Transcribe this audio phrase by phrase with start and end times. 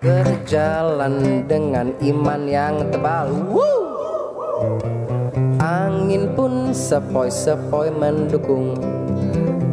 [0.00, 3.28] berjalan dengan iman yang tebal.
[3.52, 3.84] Woo!
[5.60, 8.80] Angin pun sepoi-sepoi mendukung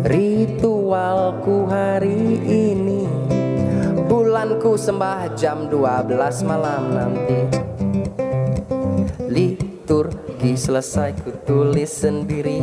[0.04, 3.08] ritualku hari ini.
[4.08, 7.40] Bulanku sembah jam 12 malam nanti.
[9.32, 12.60] Liturgi selesai ku tulis sendiri.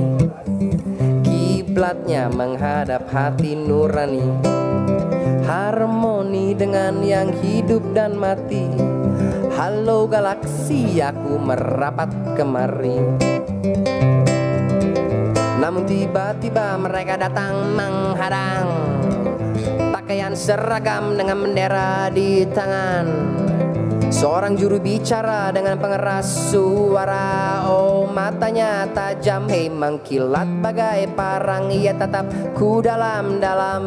[1.24, 4.52] Kiblatnya menghadap hati nurani
[5.44, 8.64] harmoni dengan yang hidup dan mati.
[9.54, 12.98] Halo galaksi aku merapat kemari.
[15.60, 18.68] Namun tiba-tiba mereka datang menghadang
[19.96, 23.06] Pakaian seragam dengan bendera di tangan.
[24.12, 32.28] Seorang juru bicara dengan pengeras suara Oh matanya tajam Hei mengkilat bagai parang Ia tetap
[32.54, 33.82] ku dalam-dalam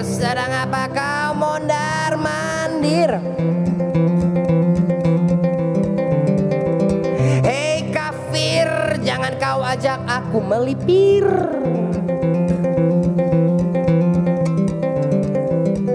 [0.00, 3.20] Sedang apa kau mondar mandir?
[7.44, 11.28] Hei kafir Jangan kau ajak aku melipir.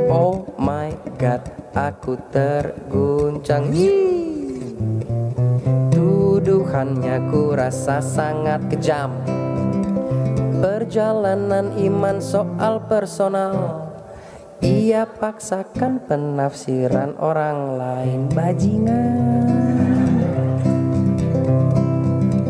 [0.06, 1.42] Oh my god
[1.74, 3.74] Aku terguncang.
[5.90, 9.18] Tuduhannya ku rasa sangat kejam.
[10.62, 13.85] Perjalanan iman soal personal
[14.64, 19.52] Ia paksakan penafsiran orang lain bajingan.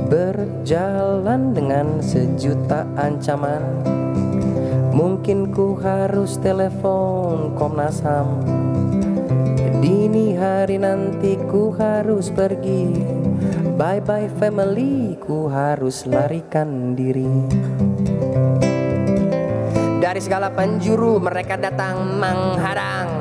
[0.06, 3.82] Berjalan dengan sejuta ancaman.
[4.94, 8.46] Mungkin ku harus telepon Komnas HAM.
[9.82, 12.94] Dini hari nanti ku harus pergi.
[13.76, 17.28] Bye bye family ku harus larikan diri
[20.16, 23.12] dari segala penjuru mereka datang menghadang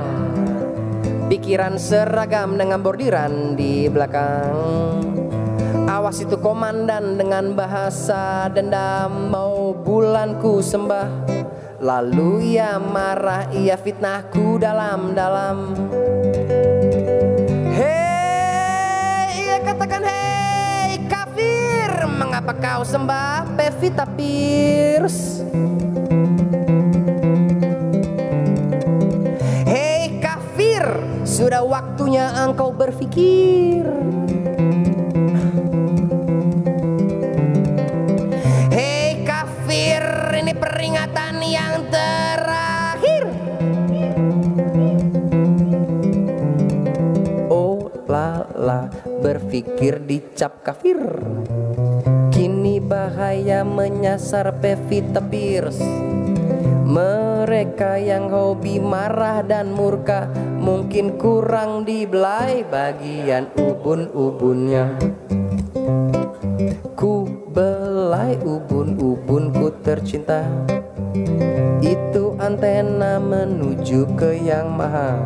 [1.27, 5.03] Pikiran seragam dengan bordiran di belakang.
[5.91, 9.35] Awas itu komandan dengan bahasa dendam.
[9.35, 11.11] Mau bulanku sembah
[11.83, 15.75] Lalu ia marah, ia fitnahku dalam-dalam.
[17.75, 25.43] Hei, ia katakan hei kafir Mengapa kau sembah Pevita Pierce
[31.35, 33.83] Sudah waktunya engkau berpikir.
[38.71, 43.35] Hei kafir Ini peringatan yang terakhir.
[47.51, 51.03] Oh lala Berpikir dicap kafir.
[52.31, 55.83] Kini bahaya menyasar Pevita Pierce
[56.85, 60.31] mereka yang hobi marah dan murka
[60.65, 64.97] Mungkin kurang dibelai bagian ubun-ubunnya.
[66.97, 70.49] Ku belai ubun-ubunku tercinta.
[71.85, 75.21] Itu antena menuju ke yang maha.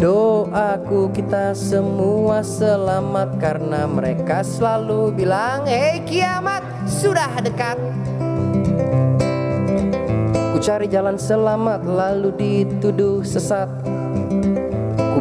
[0.00, 7.76] Doaku kita semua selamat Karena mereka selalu bilang Hei kiamat sudah dekat.
[10.56, 13.75] Ku cari jalan selamat lalu dituduh sesat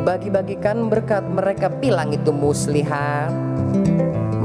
[0.05, 3.33] Ku bagi-bagikan berkat mereka bilang itu muslihat.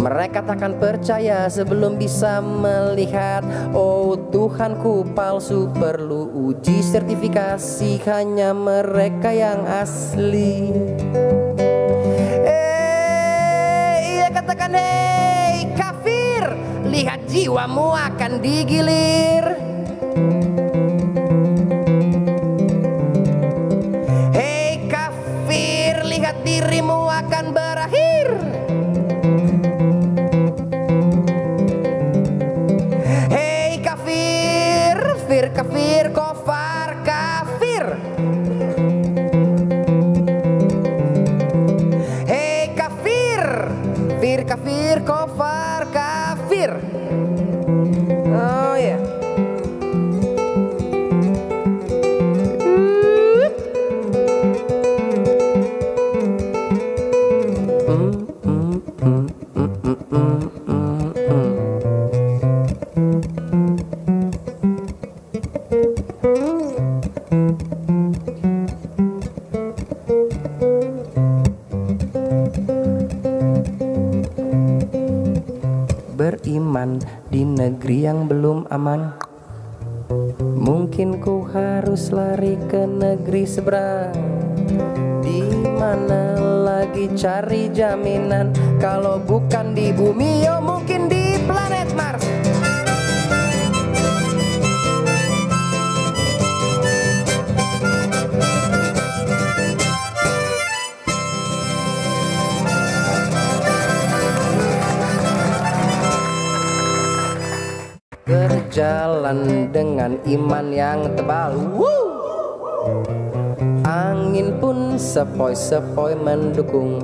[0.00, 3.44] Mereka takkan percaya sebelum bisa melihat.
[3.76, 8.00] Oh Tuhanku palsu perlu uji sertifikasi.
[8.08, 10.72] Hanya mereka yang asli.
[12.48, 16.56] Eh, iya katakan hei kafir!
[16.88, 19.60] Lihat jiwamu akan digilir
[26.46, 28.26] dirimu akan berakhir
[57.90, 58.06] Beriman
[77.26, 79.18] di negeri yang belum aman.
[80.38, 84.29] Mungkin ku harus lari ke negeri seberang.
[87.70, 88.52] Jaminan.
[88.82, 92.24] Kalau bukan di bumi, yo mungkin di planet Mars.
[108.30, 111.50] Berjalan dengan iman yang tebal.
[111.74, 111.98] Woo!
[113.82, 117.02] Angin pun sepoi-sepoi mendukung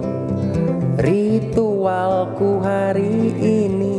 [0.96, 3.96] Ritualku hari ini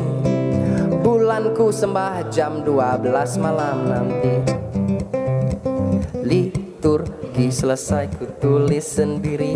[1.08, 4.34] Bulanku sembah jam 12 malam nanti.
[6.20, 9.56] Liturgi selesai ku tulis sendiri.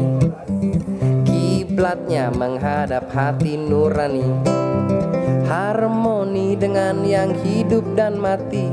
[1.28, 4.24] Kiblatnya menghadap hati nurani.
[5.50, 8.72] Harmoni dengan yang hidup dan mati.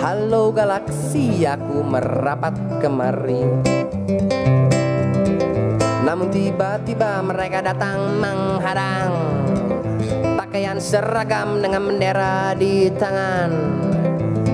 [0.00, 3.83] Halo galaksi aku merapat kemari
[6.14, 9.10] Namun tiba-tiba mereka datang menghadang
[10.38, 13.50] Pakaian seragam dengan bendera di tangan.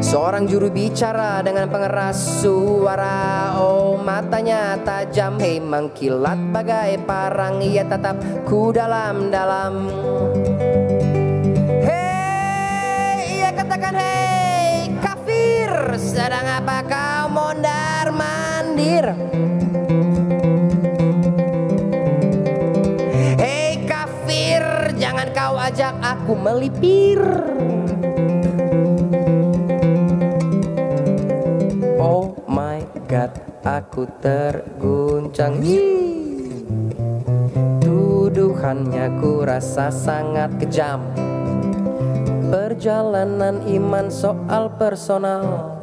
[0.00, 5.36] Seorang juru bicara dengan pengeras suara Oh matanya tajam.
[5.36, 8.16] Hei mengkilat bagai parang Ia tatap
[8.48, 9.84] ku dalam-dalam
[11.84, 19.12] Hei ia katakan hei kafir Sedang apa kau mondar mandir
[25.50, 27.18] kau ajak aku melipir.
[31.98, 32.78] Oh my
[33.10, 33.34] god,
[33.66, 35.58] aku terguncang.
[37.82, 41.02] Tuduhannya ku rasa sangat kejam.
[42.46, 45.82] Perjalanan iman soal personal.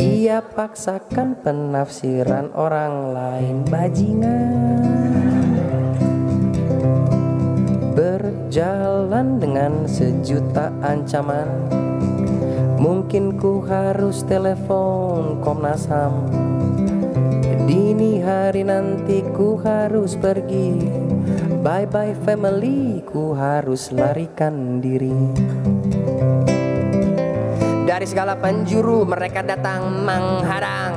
[0.00, 5.25] Ia paksakan penafsiran orang lain bajingan
[8.56, 11.68] Berjalan dengan sejuta ancaman.
[12.80, 16.24] Mungkin ku harus telepon Komnas HAM.
[17.68, 20.88] Dini hari nanti ku harus pergi.
[21.60, 25.36] Bye bye family ku harus larikan diri.
[27.84, 30.96] Dari segala penjuru mereka datang menghadang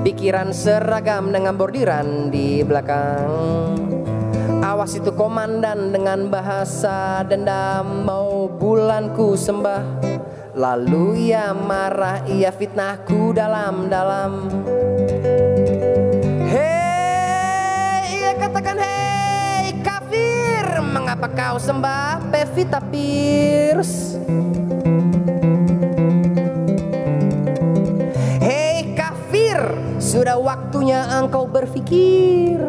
[0.00, 3.84] Pikiran seragam dengan bordiran di belakang
[4.84, 8.04] Awas itu komandan dengan bahasa dendam.
[8.04, 9.80] Mau bulanku sembah.
[10.52, 14.44] Lalu ia marah, ia fitnahku dalam-dalam.
[16.52, 22.84] Hei, ia katakan hei kafir Mengapa kau sembah Pevita
[28.36, 29.56] Hei kafir
[29.96, 32.60] Sudah waktunya engkau berpikir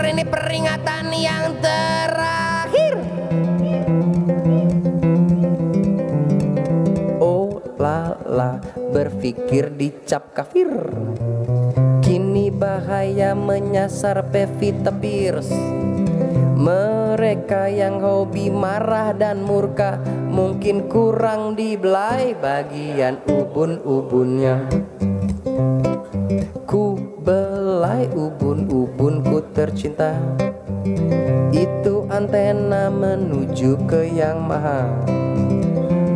[0.00, 2.94] Ini peringatan yang terakhir.
[7.22, 8.58] Oh lala
[8.90, 10.68] berpikir dicap kafir.
[12.10, 15.54] Kini bahaya menyasar Pevita Pierce
[16.58, 24.66] Mereka yang hobi marah dan murka Mungkin kurang dibelai bagian ubun-ubunnya
[29.60, 30.16] tercinta.
[31.52, 34.88] Itu antena menuju ke yang maha.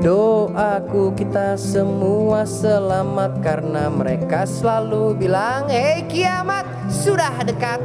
[0.04, 7.80] Doaku kita semua selamat Karena mereka selalu bilang Hei kiamat sudah dekat.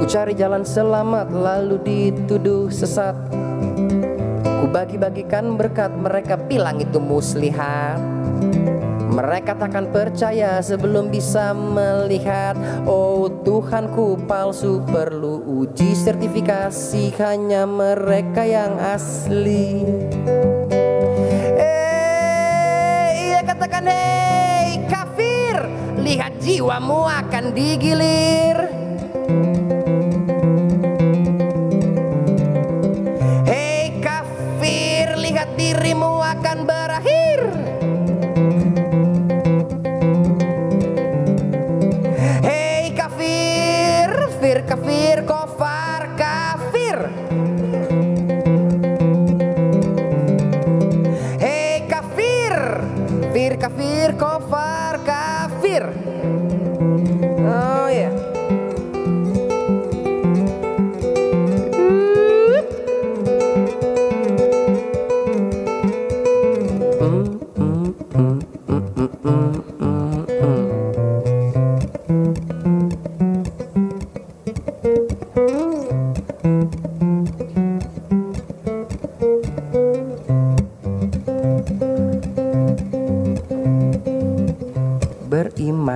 [0.00, 3.16] Ku cari jalan selamat lalu dituduh sesat.
[4.40, 8.00] Ku bagi-bagikan berkat mereka bilang itu muslihat
[9.18, 12.54] mereka takkan percaya sebelum bisa melihat
[12.86, 19.82] Oh Tuhanku palsu perlu uji sertifikasi Hanya mereka yang asli.
[21.58, 25.66] Eh, ia katakan hei kafir
[25.98, 28.70] Lihat jiwamu akan digilir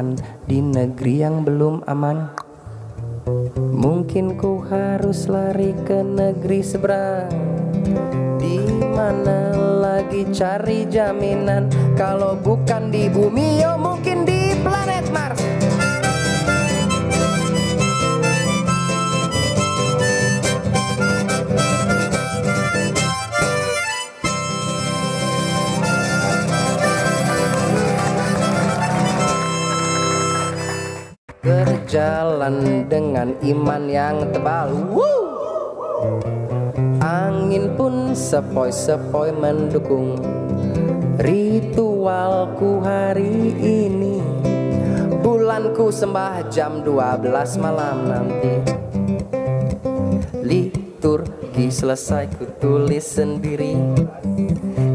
[0.02, 0.18] aman
[0.50, 2.34] di negeri yang belum aman.
[3.70, 7.30] Mungkin ku harus lari ke negeri seberang.
[8.42, 8.58] Di
[8.90, 11.70] mana lagi cari jaminan?
[11.94, 15.41] Kalau bukan di bumi, yo mungkin di planet Mars.
[32.02, 34.74] Berjalan dengan iman yang tebal.
[34.90, 35.22] Woo!
[36.98, 40.18] Angin pun sepoi-sepoi mendukung
[41.22, 44.18] Ritualku hari ini.
[45.22, 48.54] Bulanku sembah jam 12 malam nanti.
[50.42, 53.78] Liturgi selesai ku tulis sendiri.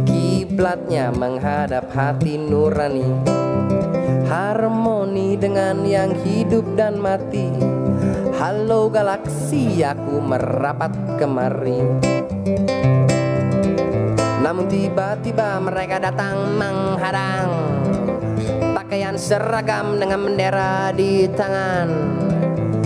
[0.04, 3.38] Kiblatnya menghadap hati nurani
[4.28, 7.48] Harmoni dengan yang hidup dan mati.
[8.36, 11.80] Halo galaksi aku merapat kemari.
[14.44, 17.50] Namun tiba-tiba mereka datang menghadang
[18.76, 21.88] Pakaian seragam dengan bendera di tangan.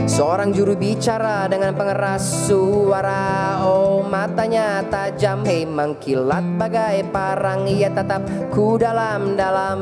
[0.06, 3.62] Seorang juru bicara dengan pengeras suara.
[3.66, 5.42] Oh matanya tajam.
[5.42, 7.66] Hei mengkilat bagai parang.
[7.66, 9.80] Ia tetap ku dalam-dalam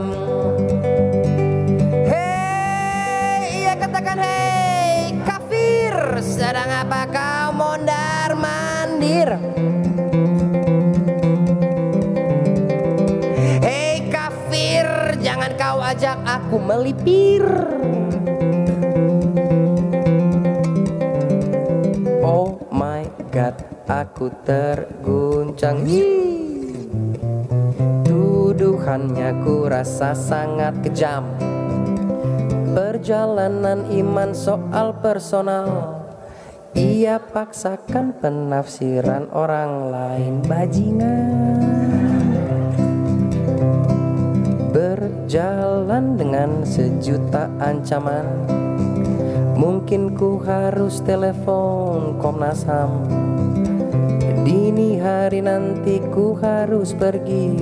[6.20, 9.40] Sedang apa kau mondar mandir?
[13.64, 17.48] Hei kafir Jangan kau ajak aku melipir.
[22.20, 23.56] Oh my god
[23.88, 25.88] Aku terguncang.
[28.04, 31.32] Tuduhannya ku rasa sangat kejam.
[32.76, 35.99] Perjalanan iman soal personal
[36.78, 41.66] Ia paksakan penafsiran orang lain bajingan.
[44.70, 48.46] Berjalan dengan sejuta ancaman.
[49.58, 53.10] Mungkin ku harus telepon Komnas HAM.
[54.46, 57.58] Dini hari nanti ku harus pergi.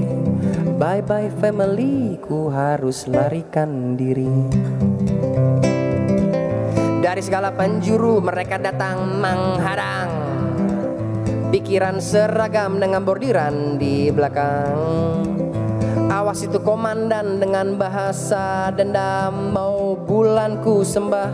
[0.76, 4.30] Bye bye family ku harus larikan diri
[7.08, 10.12] dari segala penjuru mereka datang menghadang
[11.48, 15.24] Pikiran seragam dengan bordiran di belakang.
[16.12, 19.56] Awas itu komandan dengan bahasa dendam.
[19.56, 21.32] Mau bulanku sembah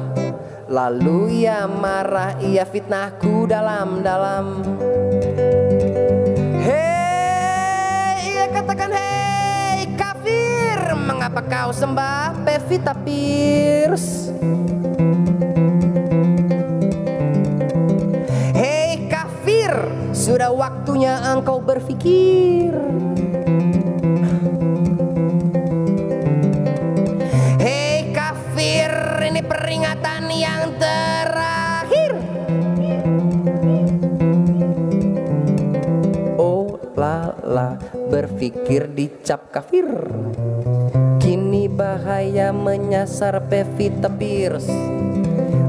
[0.69, 4.61] Lalu ia marah, ia fitnahku dalam-dalam.
[6.61, 14.29] Hei, ia katakan hei kafir Mengapa kau sembah Pevita Pierce
[20.43, 22.75] Sudah waktunya engkau berpikir
[27.63, 28.91] Hei kafir
[29.23, 32.19] Ini peringatan yang terakhir.
[36.35, 37.79] Oh lala
[38.11, 39.87] Berpikir dicap kafir.
[41.23, 44.67] Kini bahaya menyasar Pevita Pierce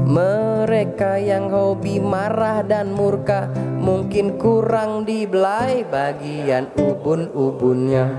[0.05, 3.49] mereka yang hobi marah dan murka
[3.85, 8.17] Mungkin kurang dibelai bagian ubun-ubunnya.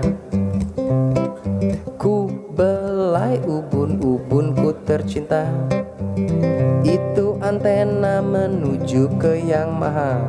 [1.99, 5.43] Ku belai ubun-ubunku tercinta.
[6.87, 10.23] Itu antena menuju ke yang maha.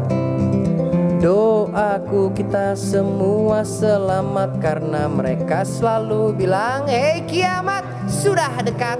[1.23, 8.99] Doaku kita semua selamat Karena mereka selalu bilang Hei kiamat sudah dekat.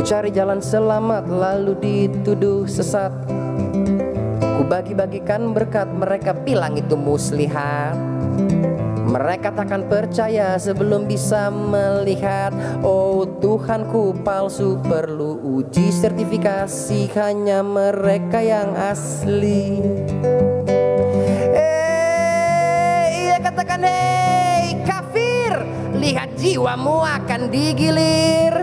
[0.00, 3.29] cari jalan selamat lalu dituduh sesat
[4.40, 7.96] Ku bagi-bagikan berkat mereka bilang itu muslihat.
[9.10, 12.54] Mereka takkan percaya sebelum bisa melihat.
[12.86, 17.10] Oh Tuhanku palsu perlu uji sertifikasi.
[17.18, 19.82] Hanya mereka yang asli.
[21.50, 25.66] Eh, iya katakan hei kafir
[25.98, 28.54] Lihat jiwamu akan digilir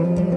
[0.00, 0.29] kofar kafir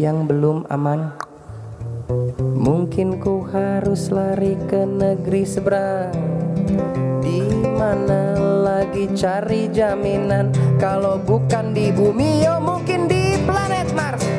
[0.00, 1.12] yang belum aman.
[2.40, 6.16] Mungkin ku harus lari ke negeri seberang.
[7.20, 7.44] Di
[7.76, 10.48] mana lagi cari jaminan?
[10.80, 14.29] Kalau bukan di bumi, yo mungkin di planet Mars